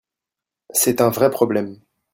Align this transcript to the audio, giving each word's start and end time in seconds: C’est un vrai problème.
C’est 0.73 0.99
un 0.99 1.09
vrai 1.11 1.29
problème. 1.29 1.79